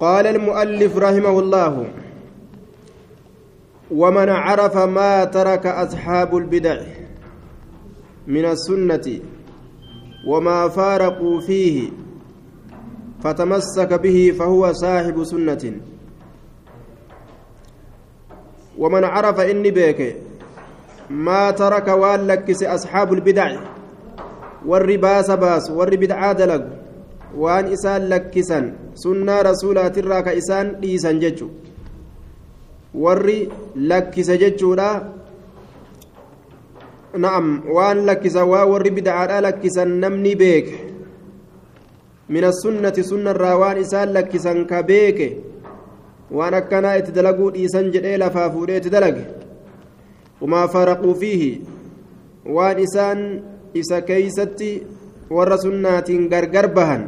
[0.00, 1.86] قال المؤلف رحمه الله
[3.90, 6.80] ومن عرف ما ترك أصحاب البدع
[8.26, 9.20] من السنة
[10.26, 11.90] وما فارقوا فيه
[13.24, 15.80] فتمسك به فهو صاحب سنة.
[18.78, 20.16] ومن عرف إني بيك
[21.10, 23.56] ما ترك واللكس أصحاب البدع
[24.66, 26.85] والرباس باس والربدعا دلق
[27.42, 28.66] waan isaan lakkisan
[29.02, 31.50] sunnaa rasuulaatirraa ka isaan dhiisan jechu
[33.04, 33.38] warri
[33.90, 34.90] lakkise jechuudha
[37.24, 37.46] na'am
[37.76, 40.76] waan lakkisan waa warri bid'aadhaa lakkisan namni beeke
[42.28, 45.28] min assunnati sunnarraa waan isaan lakkisan ka beeke
[46.38, 49.24] waan akkanaa itti dalaguu dhiisan jedhee lafaa fuudhee itti dalage
[50.46, 51.50] umaa faraquu fiihi
[52.56, 53.20] waan isaan
[53.74, 54.70] isa keeysatti
[55.36, 57.06] warra sunnaatiin gargar bahan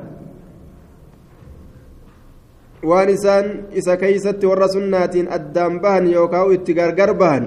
[2.82, 7.44] waan isaan isa keeysatti warra sunnaatiin addaan bahan yookaan itti gargar bahan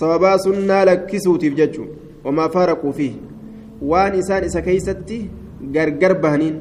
[0.00, 1.88] sababaa sunnaa lakkisuutiif jechuun
[2.24, 3.08] wamaa faaraquu fi
[3.90, 5.18] waan isaan isa keeysatti
[5.74, 6.56] gargar bahaniin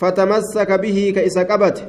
[0.00, 1.82] fatamassaka bihii ka isa qabate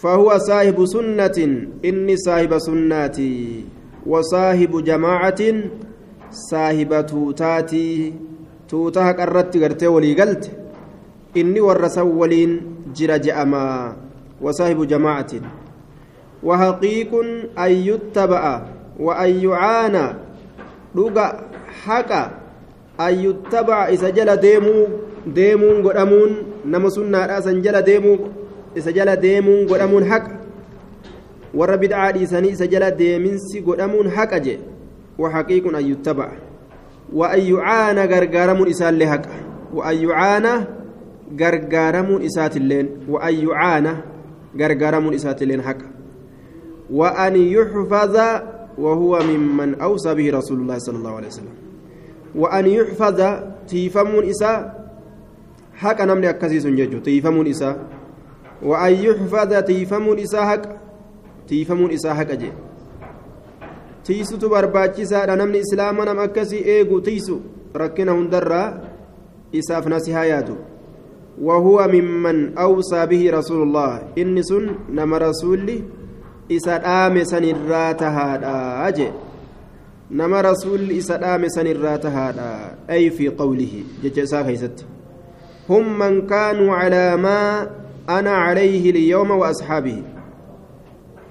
[0.00, 1.38] فهو صاحب سنة
[1.84, 3.64] إني صاحب سناتي
[4.06, 5.40] وصاحب جماعة
[6.50, 8.14] صاحب توتاتي
[8.68, 10.44] توتها قررت قرتي ولي قلت
[11.34, 12.60] warra san waliin
[12.92, 13.94] jira je'amaa
[14.40, 15.42] wasaahibu jamaacatin
[16.40, 17.12] وحقيق
[17.58, 18.42] أن يتبع
[18.96, 20.06] وأن يعانى
[20.96, 21.46] dhuga
[21.86, 22.32] haqa
[22.98, 24.88] an yuttabaca isa jala deemuu
[25.26, 28.18] deemuun godhamuun nama sunnaadha san jala deemuu
[28.74, 30.34] isa jala deemuun godhamuun haqa
[31.54, 34.58] warra bid'aa dhiisanii isa jala deeminsi godhamuun haqa je
[35.20, 36.28] وحقيق أن يتبع
[37.12, 39.22] وأن يعانى غرغرمون إسال حق
[39.74, 40.54] وأن يعانى
[41.36, 43.92] gargaaramuun isaatilleen wa'an yucaana
[44.56, 46.00] gargaaramuun isaatilleen haqa
[46.90, 48.16] وأن يحفظ
[48.78, 51.56] وهو ممن أوصى به رسول الله صلى الله عليه وسلم
[52.34, 53.20] وأن يحفظ
[53.68, 54.90] تيفمون إساء
[55.74, 57.76] حق نمني أكسيس جيجو تيفمون إساء
[58.62, 60.62] وأن يحفظ تيفمون إساء حق
[61.48, 62.52] تيفمون إساء حق جي
[64.10, 67.40] tiisutu barbaachisaadha namni islaama nama akkasii eegu tiisu
[67.74, 68.80] rakkina hundarraa
[69.52, 70.56] isaaf nasihaa yaadu
[71.40, 74.02] وهو ممن أوصى به رسول الله.
[74.18, 75.84] إني سن نما رسولي
[76.52, 79.08] إسا دام سنرات هذا أجي.
[80.10, 83.84] نما رسول إسا سنرات هذا أي في قوله.
[85.70, 87.70] هم من كانوا على ما
[88.08, 90.02] أنا عليه اليوم وأصحابه.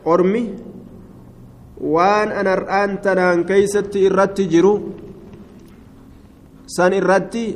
[0.08, 0.70] أرمي.
[1.80, 4.74] waan ana ar'aan tanaan keeysatti irratti jiru
[6.68, 7.56] san irratti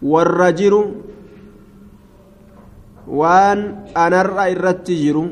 [0.00, 0.48] warra
[3.08, 5.24] waan anarra irratti jiru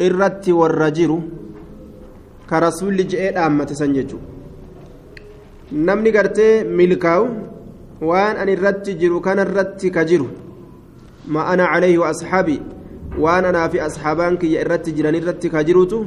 [0.00, 1.18] irratti warra jiru
[2.48, 4.28] ka rasuulli je'ee dhaammate san jechuudha.
[5.72, 7.26] Namni gartee milkaa'u
[8.00, 10.28] waan an irratti jiru kanarratti ka jiru
[11.26, 12.12] ma ana calayhi wa
[13.18, 15.98] waan anaa fi asxaabaan kiyya irratti jiran irratti ka jirutu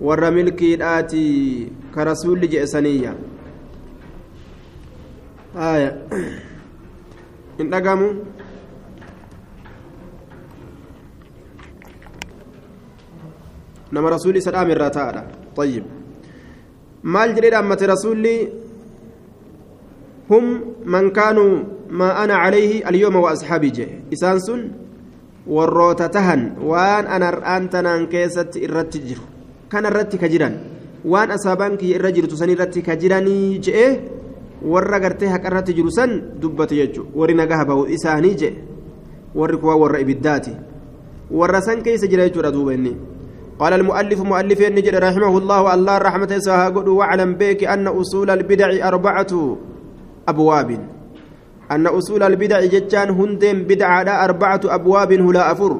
[0.00, 1.22] warra milkiidhaati
[1.94, 3.14] ka rasuulli je'e saniyya
[7.58, 8.08] hin dhagamu
[13.92, 15.22] isa dhaame irraa ta'adha
[15.56, 15.84] طيب
[17.02, 18.36] maal jedhee dhaammate rasuulli
[20.30, 20.44] هم
[20.86, 21.52] من كانوا
[21.90, 24.60] ما أنا عليه اليوم وأصحابي جي إسان سن
[25.50, 29.24] warroota tahan waan anar'aan tanaan keessatti irratti jiru
[29.72, 30.54] kan irratti ka jiran
[31.02, 33.86] waan asaabaan kiyya irra jirtu san irratti ka jiranii je'e
[34.62, 38.52] warra gartee haqa irratti jiru san dubbate jechuudha warri nagaa bahu isaanii je'e
[39.34, 40.52] warri kuwa warra ibiddaati
[41.32, 42.92] warra san keessa jira jechuudha duuba inni
[43.60, 49.32] قال المؤلف مؤلف نجد رحمه الله الله رحمة ساهقد واعلم بك أن أصول البدع أربعة
[50.28, 50.70] أبواب.
[51.70, 55.72] أن أصول البدع جتان هندم بدعة أربعة أبواب هلا أفر.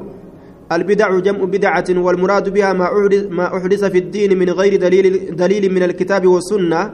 [0.71, 5.73] البدع جمع بدعة والمراد بها ما أحدث, ما أحدث في الدين من غير دليل دليل
[5.75, 6.93] من الكتاب والسنة.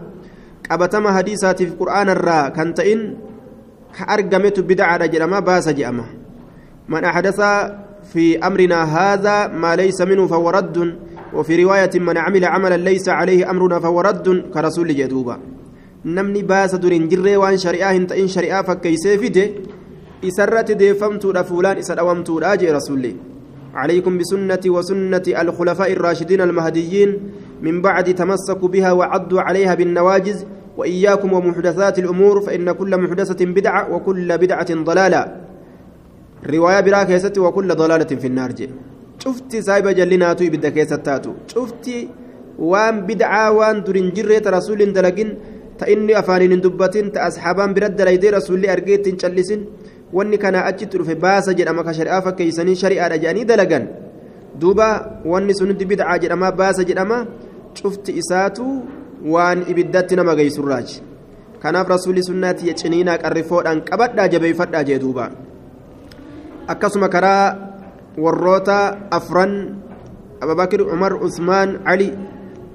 [0.72, 3.00] قبتم حديثات في القرآن الرا كانت إن
[4.10, 6.06] أرقمت بدعة جرما باس جأمه
[6.90, 7.40] من أحدث
[8.14, 10.96] في أمرنا هذا ما ليس منه فهو رد
[11.34, 15.38] وفي رواية من عمل عملا ليس عليه أمرنا فهو رد كرسول جدوبا
[16.08, 19.44] duriin jirree waan shari'aa hin ta'in shari'aa fakkeeysee fide
[20.22, 23.16] isarratti deeffamtuudha fuulaan isa dhawamtuudha jee rasulli
[23.78, 27.20] عليكم بسنتي وسنة الخلفاء الراشدين المهديين
[27.62, 30.46] من بعد تمسكوا بها وعضوا عليها بالنواجز
[30.78, 35.47] وإياكم ومحدثات الأمور فإن كل محدثة بدعة وكل بدعة ضلالة.
[36.44, 38.70] Riwaayaa biraa keessatti wakulla dolaalatin finnaar jee
[39.24, 41.98] cufti saahiba jallinaatu ibidda keessatti taatu cufti
[42.72, 45.32] waan bid'aa waan durin jirree ta rasuulli dalagin
[45.80, 49.66] ta inni afaaniin hin dubbatin ta asxaabaan bira dalaydee rasuulli argee ittiin callisin
[50.14, 53.88] wanni kanaa achitti dhufe baasa jedhama ka shari'aa fakkeeysanii shari'aadha jedhanii dalagan
[54.62, 54.88] duuba
[55.34, 57.18] wanni sun hundi bid'aa jedhama baasa jedhama
[57.82, 58.66] cufti isaatu
[59.34, 61.02] waan ibiddatti nama geessurraaji
[61.66, 65.26] kanaaf rasuulli sunnaati ciniinaa qarrifoodhaan qabadhaa jabeeffadhaa jee duuba
[66.68, 67.56] akkasuma karaa
[68.18, 69.82] warroota afran
[70.42, 72.14] abubakir umar usmaan ali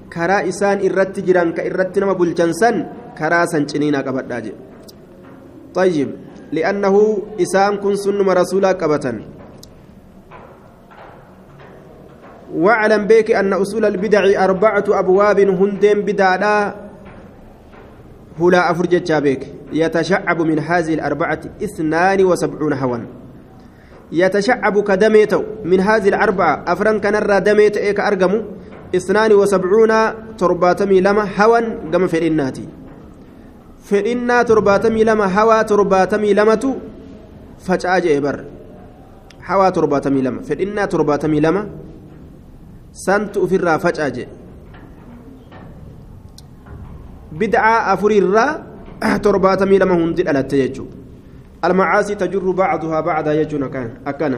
[0.09, 2.85] karaa isaan irratti jiran ka irratti nama bulchansan
[3.17, 4.55] karaa san ciniinaa qabadhaa jee
[5.73, 6.09] طيب
[6.53, 9.05] لأنه إسام كن سنم رسولا قبة
[12.53, 16.73] واعلم بك أن أصول البدع أربعة أبواب هندين بدعا
[18.39, 19.41] هلا أفرجت بك
[19.73, 22.97] يتشعب من هذه الأربعة اثنان وسبعون هوا
[24.21, 25.33] يتشعب كدميت
[25.65, 28.33] من هذه الأربعة أفرن كنرى دميت إيك أرقم
[28.95, 29.93] اثنان وسبعون
[30.37, 31.59] ترباتمي لما هوا
[31.93, 32.65] قم في الناتي
[33.89, 36.69] fedhinnaa torbaatamii lama hawaa torbaatamii lamatu
[37.67, 38.37] facaa jee bar
[39.47, 41.65] hawaa torbaatamii lama fedhinnaa torbaatamii lama
[43.05, 44.27] santu ufirraa facaa jee
[47.39, 48.51] bid'aa afurirraa
[49.27, 50.57] torbaatamii lama hundi dhalatte
[51.63, 53.63] jechuu almacaasii tajurru bacduhaa bacdaa jechuun
[54.05, 54.37] akkana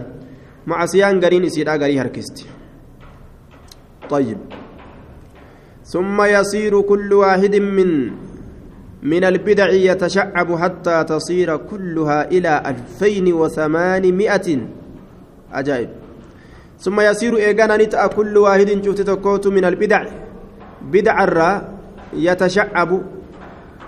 [0.65, 2.45] macasiyaan gariin isiidhaa garii harkisti
[4.09, 4.37] طيب.
[5.85, 8.11] ثم يصير كل واحد من
[9.03, 14.47] من البدع يتشعب حتى تصير كلها إلى ألفين وثمانمائة.
[15.51, 15.89] عجائب
[16.79, 20.05] ثم يصير إيغانا نتأ كل واحد شفت تكوت من البدع.
[20.81, 21.51] بدع الرا
[22.13, 23.01] يتشعب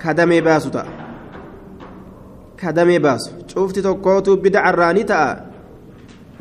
[0.02, 1.07] كدم باسطة
[2.60, 5.46] كدم باس شفت تكوت بدع الرا نتأ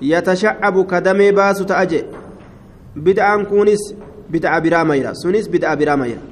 [0.03, 2.03] يتشعب كدم باسطة أجي
[2.97, 3.95] بدعا كونس
[4.31, 6.23] بدع براميرا سنس بدع براميرا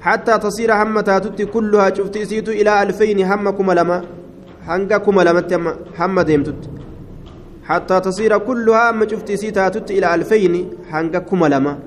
[0.00, 3.98] حتى تصير هم تاتت كلها شفت سيتو إلى ألفين هم كملما
[4.68, 5.42] هنگا كملما
[5.98, 6.60] هم ديمتت
[7.64, 10.54] حتى تصير كلها هم شفت سيتاتت إلى ألفين
[10.90, 11.78] هنگا كملما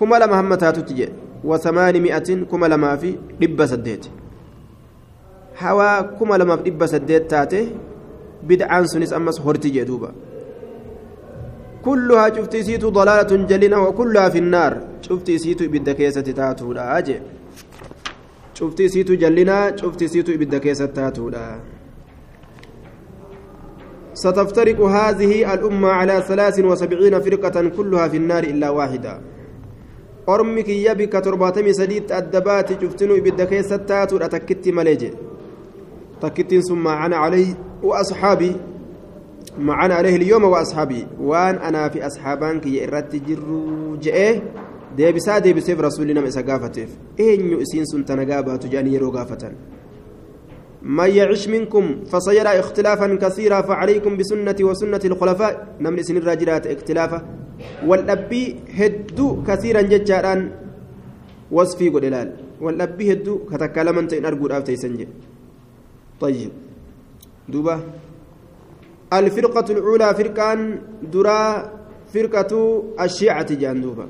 [0.00, 1.08] كملما هم تاتت جي
[1.44, 3.10] وثمانمائة كملما في
[3.42, 4.04] رب سديت
[5.58, 7.72] هوا كملما في رب سديت تاتي
[8.42, 10.12] بدعان سنس أمس هورتي جدوبا
[11.84, 14.72] كلها شفتي سيتو ضلالة جلنا وكلها في النار
[15.02, 17.16] شفتي سيتو إبدا كيسة تاتو لا أجي
[18.54, 21.60] شفتي سيتو جلنا شفتي سيتو إبدا كيسة تاتو لا
[24.14, 29.20] ستفترق هذه الأمة على ثلاث وسبعين فرقة كلها في النار إلا واحدة
[30.28, 35.10] أرمك يبك ترباتمي سديد الدبات شفتنو إبدا كيسة تاتو تكتي مليجي
[36.20, 38.52] تكتين ثم أنا عليه وأصحابي
[39.58, 41.06] معنا عليه اليوم وأصحابي.
[41.20, 44.40] وان أنا في أصحابانك يرت جرو جئ
[44.96, 46.90] ديبسا ديبسيف رسولنا مسا قافتيف.
[47.20, 49.52] إين يؤسين سنتنا قابا تجاني يرو قافة
[50.82, 55.52] من يعش منكم فسيرى اختلافا كثيرا فعليكم بسنتي وسنة الخلفاء.
[55.80, 57.18] نمن سن الراجلات اختلافا
[57.86, 60.50] والأبي هدو كثيرا ججاران.
[61.52, 65.08] وصفي قد والأبي هدو كتكلم أنت إن أرجو أفتي سنجي.
[66.20, 66.50] طيب.
[67.48, 67.80] دوبا
[69.12, 70.78] الفرقة الأولى فرقان
[71.12, 71.72] درا
[72.14, 74.06] فرقة الشيعة جاندوبا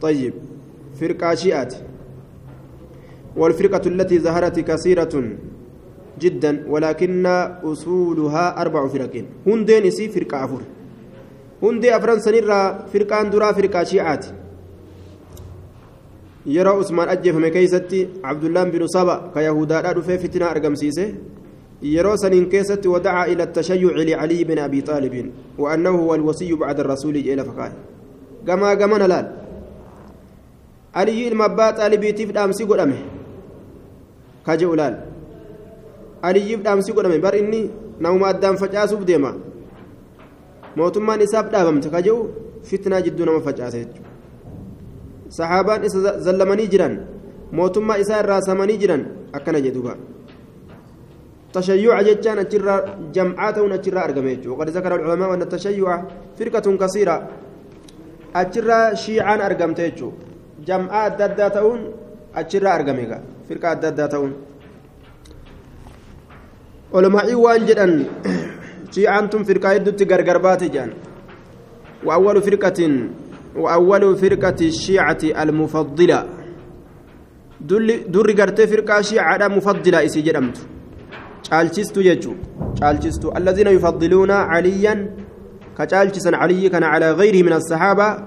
[0.00, 0.34] طيب.
[1.00, 1.72] فرقة شيعة.
[3.36, 5.14] والفرقة التي ظهرت كثيرة
[6.20, 7.26] جدا ولكن
[7.64, 10.62] أصولها أربع فرق هندين إسي فرقة أفر
[11.62, 14.20] هندي أفران سنرى فرقان درا فرقة شيعة.
[16.46, 21.14] عثمان أجف مكيستي عبد الله بن صبا كيهودا رفي فتنة أرقم سيسي
[21.82, 27.16] yeroo saniin keessatti ودعا إلى التشيع لعلي بن أبي طالب وأنه هو الوصي بعد الرسول
[27.16, 27.72] إلى فقال
[28.46, 29.26] كما كما نلال
[30.94, 33.00] علي المبا طالبي تيف دامسي قدامه
[34.46, 34.94] كاجو لال
[36.24, 37.70] علي دامسي قدامه بر إني
[38.00, 39.32] نوم أدام فجاسوف ديما
[40.76, 42.18] mootummaan isaaf dhaabamte kaja'u
[42.68, 44.09] fitnaa jidduu nama facaase jechuudha
[45.38, 46.94] sahaabaan isa zallamanii jiran
[47.58, 49.02] mootummaa isaa irraa samanii jiran
[49.38, 49.94] akkana jedhuuba.
[51.54, 52.74] تشيع جتان أجرى
[53.16, 55.88] جمعات أجرى أرقميت وقد ذكر العلماء أن التشيع
[56.38, 57.16] فرقة كثيرة
[58.42, 60.00] أجرى شيعان أرقمتيت
[60.68, 61.80] جمعات داداتون
[62.40, 63.12] أجرى أرقميك
[63.48, 64.30] فرقة داداتون
[66.94, 67.86] علماء وان جدًا
[68.94, 70.90] شيعانتم فرقة يدت غرغربات جان
[72.06, 72.80] وأول فرقة
[73.56, 76.26] وأول فرقة الشيعة المفضلة
[78.14, 80.58] در قرتي فرقة شيعة مفضلة إسي جرمت
[81.50, 82.36] caalchistu jechuu
[82.80, 84.98] caalchistu allaziina yufaddiluuna caliyyan
[85.76, 88.22] ka caalchisan caliyyi kana calaa gayrihi min assahaabaa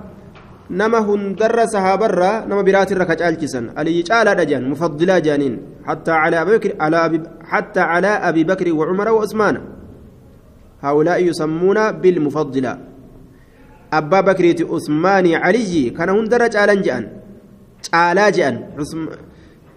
[0.69, 5.55] nama hundarra sahaabarraa nama biraatirra ka caalchisan aliyyi caalaadha jean mufaddilaa jeaniin
[7.43, 9.55] حتى على أبي بكر وعمر وعثمان
[10.81, 12.77] هؤلاء يسمون بالمفضلة
[13.97, 17.03] أبا بكر عثمان علي كان هندر جالا جان
[17.93, 18.55] جالا جان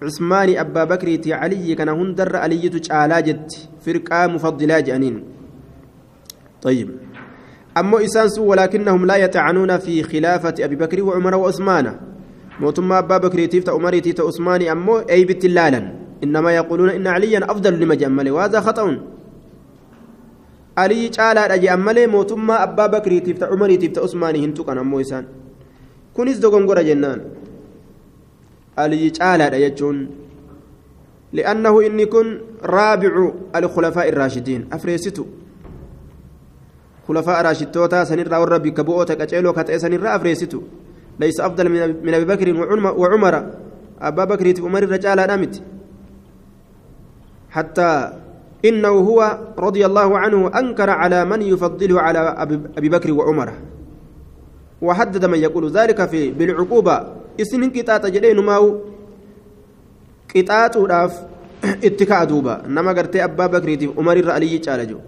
[0.02, 1.08] عثمان أبا بكر
[1.40, 3.50] علي كان هندر علي جالا جت
[3.84, 5.16] فرقة مفضلة جانين
[6.62, 6.88] طيب
[7.76, 11.86] أما إسانس ولكنهم لا يتعنون في خلافة أبي بكر وعمر وعثمان
[12.60, 15.92] موتما أبا بكر تيفت عمر تيفت عثمان أمو أي بتلالا
[16.24, 18.86] إنما يقولون إن عليا أفضل لما جمله وهذا خطأ
[20.78, 25.24] علي تعالى رجع أمله موتما أبا بكر تيفت عمر تيفت عثمان هنتو كان أمو إسان
[26.14, 27.20] كنس دوغنغورا جنان
[28.78, 29.98] علي تعالى رجعون
[31.32, 32.26] لأنه إن كن
[32.62, 33.12] رابع
[33.56, 35.24] الخلفاء الراشدين أفريستو
[37.08, 40.60] خلفاء راشدوتا سنرى والربي كبؤوتا كتشيلو كتئ سنرى أفريستو
[41.20, 41.66] ليس أفضل
[42.04, 42.48] من أبي بكر
[43.00, 43.34] وعمر
[44.00, 45.54] أبا بكر عمر الرجال نمت
[47.50, 47.90] حتى
[48.68, 52.18] إنه هو رضي الله عنه أنكر على من يفضله على
[52.78, 53.52] أبي بكر وعمر.
[54.82, 56.96] وحدد من يقول ذلك في بالعقوبة.
[57.40, 58.80] إسن قطاط جلين ماو
[60.36, 61.14] قطاط راف
[61.64, 62.62] اتكاء دوبا.
[62.68, 64.98] نما قرتي أبا بكر عمر الرألي جالجو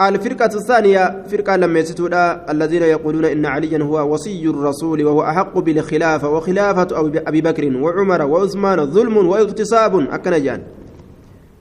[0.00, 6.28] الفرقة الثانية فرقة لما يستودا الذين يقولون إن عليا هو وصي الرسول وهو أحق بالخلافة
[6.28, 6.88] وخلافة
[7.26, 10.62] أبي بكر وعمر وعثمان ظلم وإغتصاب أكنجان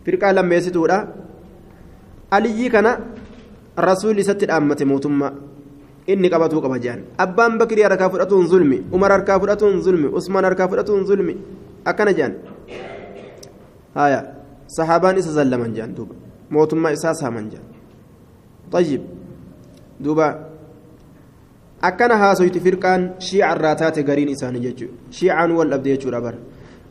[0.08, 0.98] فرقة لما يستودا
[2.36, 2.88] علي كان
[3.80, 5.28] الرسول ست الأمة موتما
[6.12, 11.04] إني قبطوا قبجان أبان بكر أركا فرأتون ظلمي عمر أركا فرأتون ظلمي عثمان أركا فرأتون
[11.10, 11.36] ظلمي
[11.90, 12.34] أكنجان
[13.98, 14.22] هايا
[14.76, 16.16] صحابان إسا زلمن جان دوبا
[16.54, 17.66] موتما إساسها من جان
[18.72, 19.02] طيب
[20.00, 20.28] دوبا
[21.82, 26.38] akkana haasoyti firqaan shiica irraa taate gariin isaanii jechuudha shiicaan wal dhabde jechuudha bara.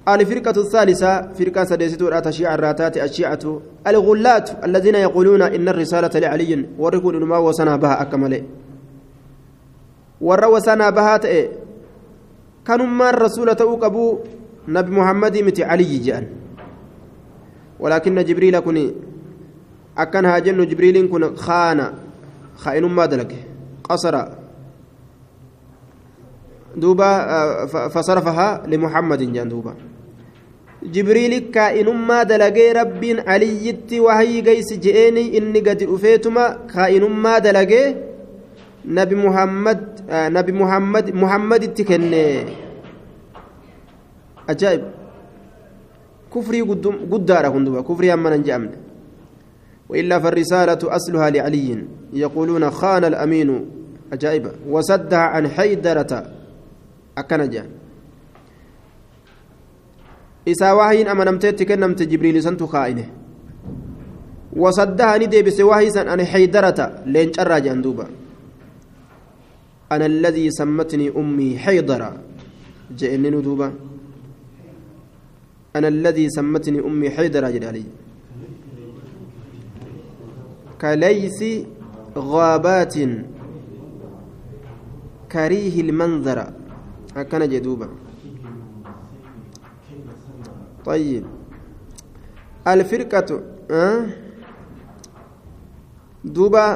[0.08, 3.44] الفرقة الثالثة فرقة سديستو الشيعة الراتات الشيعة.
[3.86, 8.42] الغلات الذين يقولون إن الرسالة لعلي وركون ما وسنا بها أكمل.
[10.20, 11.50] ور وسنا بها تأي
[12.66, 14.18] كانوا ما الرسول توقبوا
[14.68, 16.26] نبي محمد مت علي جان.
[17.80, 18.94] ولكن جبريل كني
[19.96, 21.96] akkan jennu jibriiliin kun khaana
[22.60, 23.40] khaa'inummaa dalage
[23.80, 24.28] qasara
[26.76, 27.08] duuba
[27.88, 29.72] fasarfahaa limuhammadin jaan duuba
[30.82, 37.96] jibriili kaa'inummaa dalagee rabbiin aliyyitti wahayii geysi je'eeni inni gadi dhufeetuma kaa'inummaa dalagee
[38.84, 39.80] nabi muhammad
[40.30, 42.22] nabi muhammad muhammaditti kenne
[44.46, 44.82] ajaa'ib
[46.30, 46.62] kufrii
[47.12, 48.76] guddaadha kun duuba kufrii hammanan je'amne
[49.88, 53.70] وإلا فالرسالة أصلها لعلي يقولون خان الأمين
[54.12, 56.26] أجائب وسدها عن حيدرة
[57.18, 57.66] أكنجا
[60.46, 63.06] واهين أما نمتت كنمت جبريل سنت خائنه
[64.56, 68.06] وصدها ندي بس واهي سن عن حيدرة لين شرى جندوبا
[69.92, 72.10] أنا الذي سمتني أمي حيدرة
[72.98, 73.68] جئني ندوبا
[75.76, 77.84] أنا الذي سمتني أمي حيدرة جل علي
[80.80, 81.40] كليس
[82.18, 82.94] غابات
[85.32, 86.38] كريه المنظر
[87.16, 87.88] هكذا جدوبا
[90.86, 91.24] طيب.
[92.66, 93.30] الفرقة؟
[96.24, 96.66] دوبا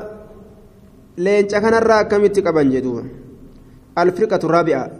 [1.18, 3.04] لينشا كان الرا كميتي قبان جدوبا
[3.98, 4.90] الفرقة الرابعة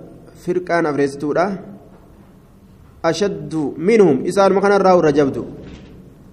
[0.47, 1.47] فرقة نفرستودا
[3.05, 5.45] أشد منهم إسان مكان الرا رجبدو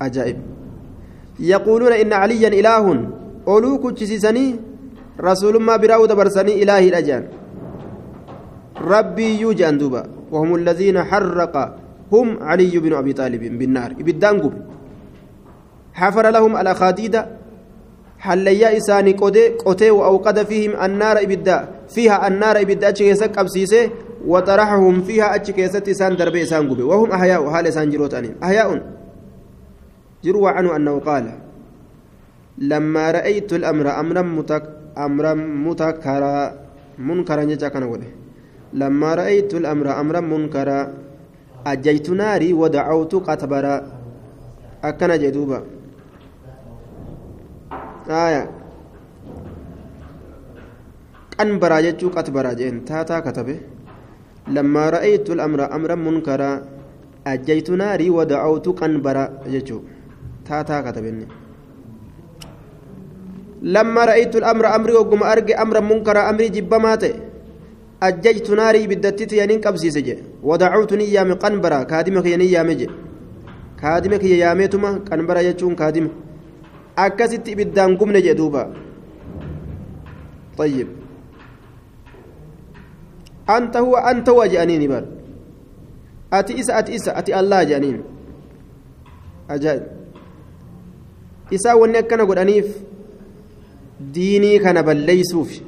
[0.02, 0.38] أجائب
[1.40, 2.86] يقولون إن عليا إله.
[3.48, 4.60] أولو كتشيسني
[5.20, 7.24] رسول ما براود برسني إلهي الأجان.
[8.82, 10.04] ربي يوجان دوبا.
[10.32, 11.56] وهم الذين حرق
[12.12, 13.94] هم علي بن أبي طالب بالنار.
[13.94, 14.54] بالدانقب
[15.94, 17.28] حفر لهم على خديدة.
[18.20, 21.58] حليا إساني قدي قتي وأوقد فيهم النار إبدا.
[21.90, 23.90] فيها النار إبدا أتشكيسك أبسيسه
[24.26, 28.70] وطرحهم فيها أتشكيست إسان دربي إسان قبي وهم أحياء حال إسان جروتانين أحياء.
[30.24, 31.26] يروى عنه أنه قال
[32.58, 34.64] لما رأيت الأمر أمرا متك
[34.98, 36.38] أمرا متكرا
[36.98, 38.12] منكرا كان وله
[38.74, 40.94] لما رأيت الأمر أمرا منكرا
[41.66, 43.76] أجيت ناري ودعوت قتبرا.
[44.84, 45.64] أكن جدوبا
[48.10, 48.50] آية.
[51.42, 52.86] أن براجتشو قتبرا جين.
[52.86, 53.60] تاتا كتبه.
[54.48, 56.52] لما رأيت الأمر أمرا منكرا
[57.28, 59.80] أجيت ناري ودعوت قنبرا جتشو
[60.46, 61.28] تاتا كتبني.
[63.62, 65.24] لما رأيت الأمر أمري وقم
[68.04, 70.18] أرجع أمرا منكرا أمري جبماته أججت ناري بدتت ينين قبسي سجي.
[70.44, 72.88] ودعوتني يامي قنبرا كادمك يني يامي
[73.82, 76.12] كادمك ياميتما قنبرا يجون كادمك.
[76.98, 78.74] أكست بدان قمنا جدوبا
[80.58, 80.88] طيب.
[83.50, 85.06] أنت هو أنت وجأنيني بر
[86.34, 88.02] أتي إسا أتي إسا أتي الله جانين
[89.50, 89.84] أجايب
[91.54, 92.68] إسا وني أكنا قد أنيف.
[94.00, 95.62] diinii kana balleeysuuf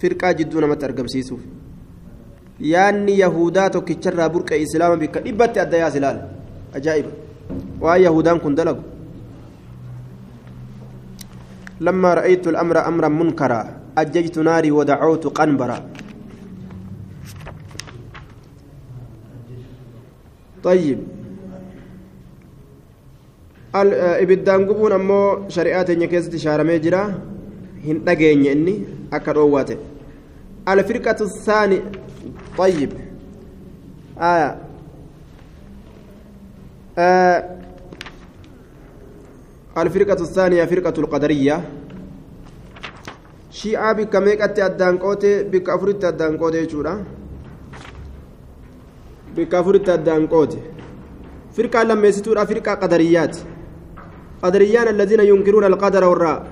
[0.00, 1.42] firqaa jidduu namatti argamsiisuuf
[2.72, 6.22] yaanni yahudaa tokkicharraa burqe islaama bikka dhibbatti adda yaas ilaala
[6.78, 7.12] ajaa'iba
[7.80, 8.82] waan yahudaan kun dalagu
[11.80, 13.60] لما رأيت الأمر أمرا منكرا
[13.98, 15.78] أججت ناري ودعوت قنبرا
[20.62, 20.98] طيب
[24.20, 27.00] ibiddaan gubuun ammoo shari'aa teenya keessatti shaaramee jira
[27.86, 28.76] hin dhageenye inni
[29.18, 29.78] akka dhoowwaa ta'e
[30.74, 31.80] alfirqatu saani
[34.20, 34.56] آية
[36.98, 37.44] آه
[39.78, 41.56] الفرقة الثانية فرقة القدرية
[43.50, 47.04] شيعة بك ميكة أدان قوتي بك أفرت أدان قوتي شورا
[49.36, 49.88] بك أفرت
[51.56, 53.36] فرقة لما يستور فرقة قدريات
[54.42, 56.46] قدريان الذين ينكرون القدر والراء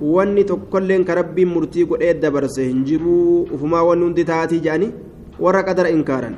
[0.00, 4.92] wanni tokkolleen ka rabbiin murtii godhee dabarse hin jiruu ufumaa wanni hundi taatii jedhanii
[5.40, 6.36] warra qadara inkaaran.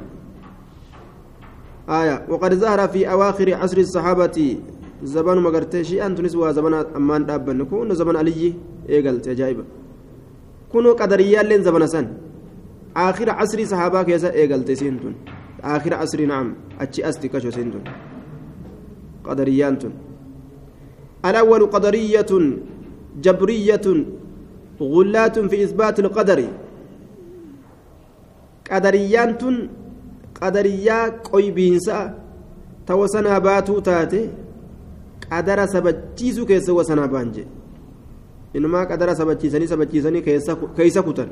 [1.89, 4.57] آية وقد ظهر في أواخر عصر الصحابة
[5.03, 8.55] زبان مغرتي شيئا تونس وزبان أمان دابن كون زبان علي
[8.89, 9.65] إيقلت جايبة
[10.73, 12.07] كونوا قدريا لين زبان سن
[12.97, 15.15] آخر عصر صحابة كيسا إيقلت سنتون
[15.65, 17.85] آخر عصر نعم أتشي أستي كشو سنتون
[19.25, 19.75] قدريان
[21.25, 22.31] الأول قدرية
[23.21, 23.87] جبرية
[24.81, 26.39] غلات في إثبات القدر.
[28.71, 29.31] قدريان
[30.43, 30.99] قدريا
[31.33, 31.99] قيبينسا
[32.87, 34.31] توسنا باتو تاتي.
[35.33, 37.45] قدر سبتشيسو كيس وسنا بانجي.
[38.57, 40.21] إنما قدر سبتشيسني سبتشيسني
[40.77, 41.29] كيس كتر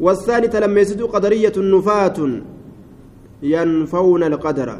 [0.00, 2.18] والثاني تلميسدو قدرية نفاة
[3.42, 4.70] ينفون القدر.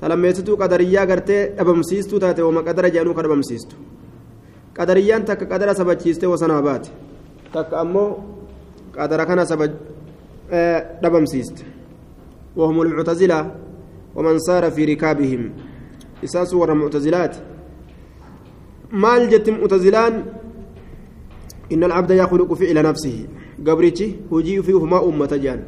[0.00, 3.76] Qadariyyaa gartee dhabamsiistuu taate wama qadara jedhanuu ka dhabamsiistu
[4.76, 6.90] qadariyyaan takka qadara sabachiistee wasanaa baate
[7.52, 8.10] takka ammoo
[8.96, 9.44] qadara kana
[11.02, 11.64] dhabamsiiste
[12.58, 13.54] وهم المعتزلة
[14.14, 15.52] ومن سار في ركابهم
[16.24, 17.36] إساس ورا معتزلات
[18.92, 20.24] مال جت معتزلان
[21.72, 23.26] إن العبد يخلق فعل نفسه
[23.66, 25.60] قبرتي هجي فيهما أمة جان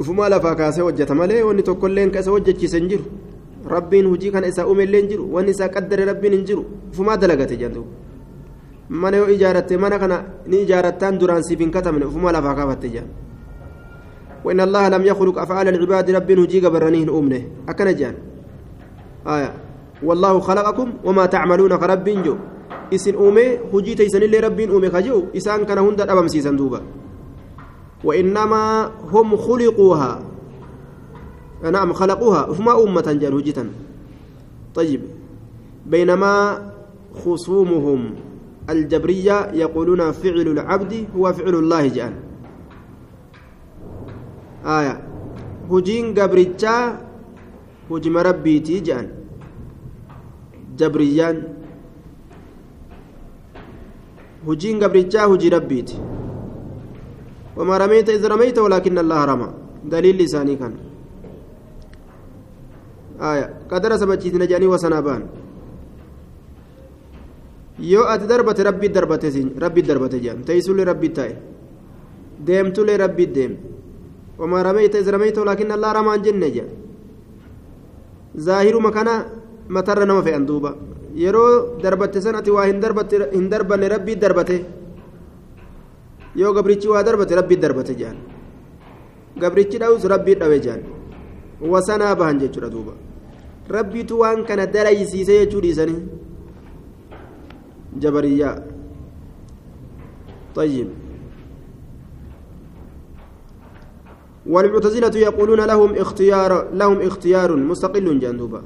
[0.00, 3.04] ufumaa lafaa kaasee hojjeta malee wanni tokkolleen ka isa hojjechiise hin jiru
[3.74, 7.56] rabbiin hujii kana isaa uumellee hin jiru wanni isaa qaddare rabbiin hin jiru ufumaa dalagate
[7.64, 7.84] jedhu
[8.88, 13.10] mana yoo ijaaratte mana kana ni ijaarattaan duraan siif hin katabne ufumaa lafaa kaafatte jedhan
[14.44, 18.14] وإن الله لم يخلق أفعال العباد رب هجي قبرنيه أمنه أكن جان
[19.26, 19.50] آية
[20.02, 22.34] والله خلقكم وما تعملون كرب جو
[22.94, 26.80] إسن أومي هجي تيسن اللي رب أومي خجو إسان كان هند أبم سيسن دوبا
[28.04, 30.22] وإنما هم خلقوها.
[31.62, 32.52] نعم خلقوها.
[32.52, 33.64] فما أمة جان هجتا
[34.74, 35.00] طيب.
[35.86, 36.34] بينما
[37.14, 38.14] خصومهم
[38.70, 42.14] الجبرية يقولون فعل العبد هو فعل الله جان.
[44.66, 44.94] آية.
[45.70, 46.76] هجين قبرتشا
[47.90, 49.06] هجم ربيتي جان.
[50.78, 51.42] جبريان.
[54.48, 55.98] هجين قبرتشا هجي ربيتي.
[57.56, 59.48] وما رميت إذ رميت ولكن الله رمى
[59.92, 60.72] دليل لساني كان
[63.30, 65.22] آية قدر سبتشيت نجاني وسنابان
[67.82, 71.34] yoo ati darbate rabbi darbate rabbi darbate jedhan teessullee rabbi ta'e
[72.46, 73.56] deemtullee rabbi deem
[74.38, 76.70] wamaa rameeyta is rameeyta walaakin allaa ramaan jenne jedha
[78.46, 79.14] zaahiruma kana
[79.68, 80.76] matarra nama fe'an duuba
[81.24, 82.80] yeroo darbatte san ati waa hin
[83.50, 84.56] darbanne rabbi darbate
[86.36, 88.16] yoo gabrichi waa darbate rabbii darbate jedhan
[89.36, 90.82] gabrichi dha'us rabbii dhawe jedhan
[91.72, 92.92] wasanaa bahan jechuudha duuba
[93.76, 96.02] rabbiitu waan kana daraysiise jechuu dhiisanii
[97.98, 98.58] jabariyyaa
[100.54, 100.88] طيب
[104.46, 108.62] والمعتزلة يقولون لهم اختيار لهم اختيار مستقل جندوبا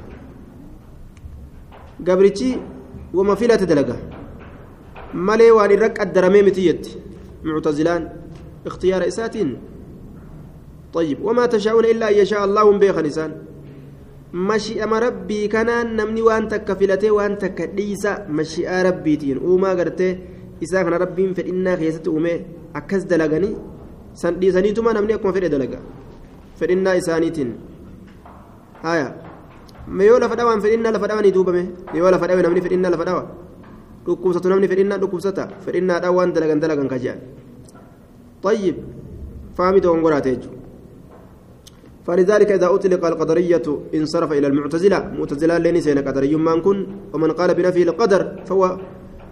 [2.07, 2.61] قبرتي
[3.15, 3.97] وما فيلا تدلقه
[5.15, 7.06] مالي وان الرك الدرمي متيت
[7.45, 8.03] معتزلان
[8.67, 9.59] اختيار إساتين
[10.95, 13.33] طيب وما تشاءون إلا أن يشاء الله بيخ لسان
[14.37, 20.19] mashi'ama rabbii kanaan namni waan takka filatee waan takka dhiisa mashi'aa rabbiitiin uumaa gartee
[20.61, 22.33] isaa kana rabbiin fedhinnaa keessatti uume
[22.75, 23.55] akkas dalaganii
[24.23, 25.79] san dhiisaniituma namni akkuma fedhe dalaga
[26.59, 27.51] fedhinnaa isaaniitiin
[28.83, 29.09] haya
[30.09, 31.63] yoo lafa dhawaan fedhinnaa lafa dhawanii duubame
[31.95, 33.23] yoo lafa dhawe namni fedhinnaa lafa dhawa
[34.07, 37.21] dhukkubsatu namni fedhinnaa dhukkubsata fedhinnaadhaan waan dalagan dalagan kaje'an
[38.47, 38.77] طيب
[39.59, 40.29] فهمت ونقرات
[42.07, 47.55] فلذلك إذا أطلق القدرية انصرف إلى المعتزلة معتزلة لين سين قدري من كن ومن قال
[47.55, 48.79] بنفي القدر فهو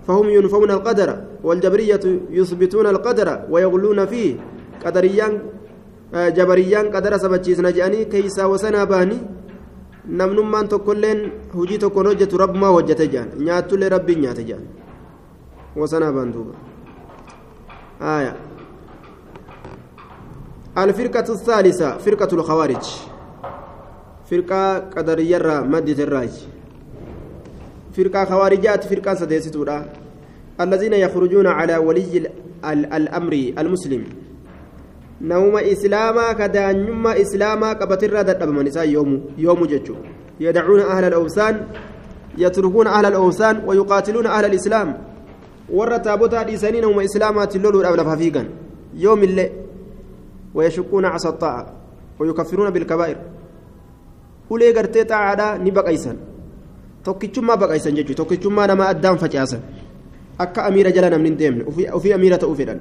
[0.07, 1.09] فهم ينفون القدر
[1.45, 4.31] والجبرية يثبتون القدر ويغلون فيه
[4.85, 5.33] قدريان
[6.15, 9.19] جبريان قدر سبتشيس نجاني كيسا وسنا باني
[10.07, 14.65] namnummaan tokkolleen hujii tokkoon hojjetu rabbumaa hojjete jaan nyaatullee rabbiin nyaate jaan
[15.77, 16.55] wasanaa baan duuba
[18.01, 18.37] aayaa
[20.79, 22.85] الفرقة الثالثة فرقة الخوارج
[24.31, 26.31] فرقة قدرية را مدة الراج
[27.97, 29.79] فرقة خوارجات فرقة سديستورا
[30.61, 32.27] الذين يخرجون على ولي ال
[32.65, 34.03] ال الأمر المسلم
[35.33, 39.95] نوم إسلاما كدانيما إسلاما كبتر دب من يوم يوم ججو
[40.41, 41.55] يدعون أهل الأوثان
[42.39, 44.89] يتركون أهل الأوثان ويقاتلون أهل الإسلام.
[46.05, 48.43] تابوتا ديسانين نوم إسلاما تلولو الأولى ففيقا
[48.95, 49.51] يوم الليل
[50.55, 51.67] ويشقون عصا الطاعة
[52.19, 53.17] ويكفرون بالكبائر.
[54.51, 56.17] ulee gartee xaa'aadhaa ni baqaysan
[57.05, 59.63] tokkichummaa baqaysan jechuudha tokkichummaa nama addaan facaasan
[60.45, 61.63] akka amiira jala namni hin deemne
[61.99, 62.81] ofii amiira ta'uu fedhan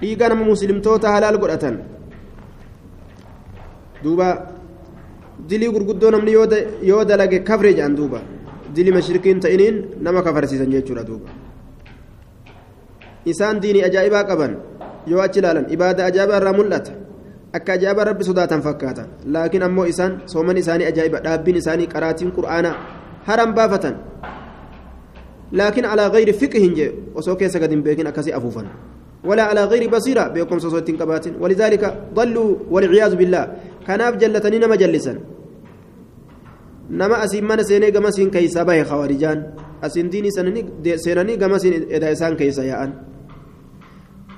[0.00, 1.76] dhiiga nama muslimtoota halaal godhatan
[4.04, 4.28] duuba
[5.50, 6.32] dilii gurguddoo namni
[6.90, 8.20] yoo dalage kafre jedhan duuba
[8.74, 11.28] dilii mashrikiin ta'iniin nama kafarsiisan jechuudha duuba
[13.32, 14.52] isaan diinii ajaa'ibaa qaban
[15.06, 16.92] yoo achi ilaalan ibaada ajaa'ibaa irraa mul'ata
[17.58, 22.74] akka ajaa'ibaa rabbi sodaatan fakkaata laakiin ammoo isaan sooman isaanii ajaa'iba dhaabbiin isaanii qaraatiin qur'aanaa
[23.28, 23.94] haram baafatan
[25.52, 28.66] laakiin alaa gayri fiqhin jee osoo keessa gad hin beekin akkasii afuufan
[29.24, 31.82] ولا على غير بصيرة بيكم صوتين كباتين ولذلك
[32.14, 33.44] ضلوا والعياذ بالله.
[33.86, 35.14] كناف جلتني نما جلسا
[36.90, 39.38] نما أسين من سيني قمسين كيسا باي خوارجان.
[39.84, 42.90] أسين ديني سينني قمسين إذا إسان كيسا يأن.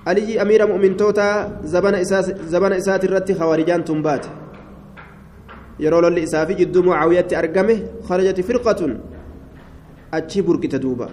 [0.06, 4.26] علي أمير مؤمن توتا زبن إساس زبن إسات الرت خوارجان تنبات.
[5.80, 8.80] يرو للي إسافي جد معاوية أرقمه خرجت فرقة.
[10.14, 11.08] أتشي بركة دوبا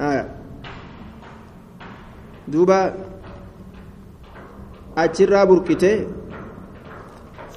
[0.00, 0.39] آه.
[2.52, 2.94] دوبا
[4.98, 6.06] أتشرا بركته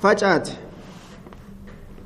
[0.02, 0.50] فجأت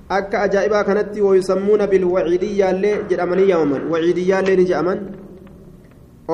[0.09, 4.99] akka ajaa'ibaa kanatti wayusammuuna bilwaciidiyyaallee jedhamanii yaamaman waciidiyyaallee ni jedhaman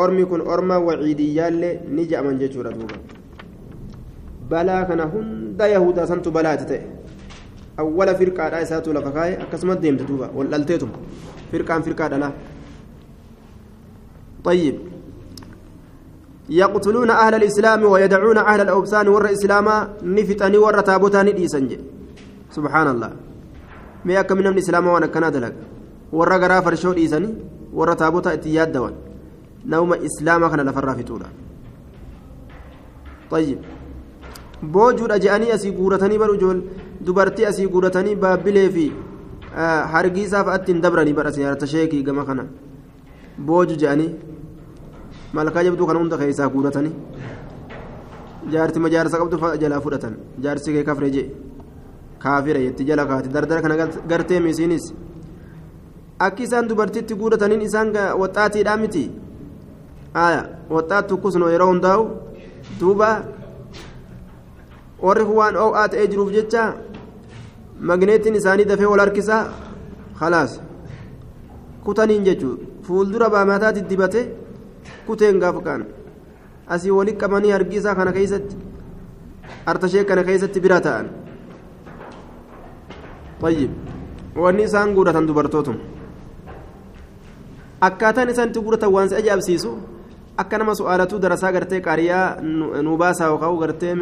[0.01, 2.95] ormi kun orma waciidiyyaallee ni jedhaman jechuudha duuba
[4.49, 6.81] balaa kana hunda yahudaa santu balaati ta'e
[7.85, 10.91] awwala firqaadhaa isaatu lafa kaa'e akkasumas deemte duuba wal dhalteetum
[11.51, 12.33] firqaan firqaa dhalaa
[14.43, 14.75] طيب
[16.49, 21.71] يقتلون أهل الإسلام ويدعون أهل الأوثان ور إسلاما نفتني ور تابوتاني ديسنج
[22.51, 23.11] سبحان الله
[24.05, 25.55] mee akka namni islaamaa waan akkanaa dalaga
[26.19, 27.33] warra garaa farshoo dhiisanii
[27.79, 28.95] warra taabota itti yaaddawan
[29.73, 31.29] nama islaamaa kana lafarraa fixuudha
[33.33, 33.59] طيب
[34.73, 36.59] boojuudha je'anii asii guuratanii bar ijool
[37.05, 38.85] dubartii asii guuratanii baabbilee fi
[39.93, 42.45] hargiisaa fa'aatti hin dabranii bara siyaarata sheekii gama kana
[43.47, 43.75] booju
[45.33, 46.93] malkaa jabduu kana hunda keessaa guuratanii
[48.53, 51.25] jaarti majaarsa qabdu jalaa fudhatan jaarsi kee kafre je'e
[52.23, 53.75] kaafira jetti jala kaati dardara kana
[54.11, 54.85] gartee misiinis
[56.25, 57.89] akki isaan dubartitti guudataniin isaan
[58.21, 59.03] waxaatiidhaa miti
[60.25, 60.41] aya
[60.75, 62.03] waxaat tukkusnoo yeroo hundaa'u
[62.79, 63.09] duuba
[65.05, 66.63] warri kun waan oo'aa ta'ee jiruuf jecha
[67.89, 69.43] magneetiin isaanii dafee wal harkisaa
[70.19, 70.53] khalaas
[71.85, 74.21] kutaniin jechuun fuuldura baamataatti dibate
[75.07, 75.85] kuteen gaafa kaan.
[76.67, 78.55] Asii walitti qabanii harki isaa kana keessatti
[79.65, 81.07] artashee kana keessatti bira ta'an.
[83.41, 83.71] Tayyib.
[84.35, 85.79] Wanni isaan guudatan dubartootuma.
[87.81, 89.71] Akkaataan isaan itti guudatan waan si ajaa'ibsiisu
[90.37, 92.41] akka nama su'aalatuu darasaa gartee qaariyaa
[92.81, 93.93] nu baasaa yookaan gartee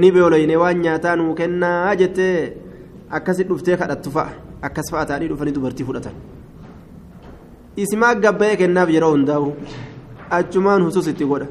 [0.00, 2.56] ni beeloyne waan nyaataa nuu kennaa jettee
[3.10, 4.30] akkasi dhuftee kadhattu fa'a.
[4.62, 6.12] Akkas fa'a taanii dhufanii dubartii fudhatan.
[7.76, 9.52] Isimaa gabbayee kennaaf yeroo hundaa'u.
[10.30, 11.46] Achumaan husus itti godha.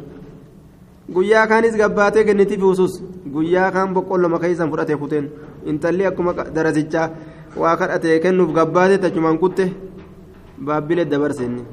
[1.14, 3.02] Guyyaa kaanis gabbaatee kennitiif husus
[3.34, 5.30] guyyaa kaan boqqolloo makaa isaan fudhatee kuteen.
[5.66, 7.10] Intalli akkuma darasichaa
[7.56, 9.72] waa kadhatee kennuuf gabbaatee tachumaan kutte
[10.66, 11.64] baabbilee dabarse inni.